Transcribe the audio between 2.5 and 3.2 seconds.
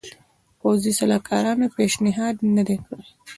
نه دی کړی.